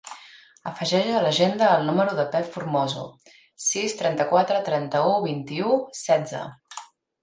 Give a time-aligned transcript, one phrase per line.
[0.69, 3.05] Afegeix a l'agenda el número del Pep Formoso:
[3.69, 6.47] sis, trenta-quatre, trenta-u, vint-i-u, setze.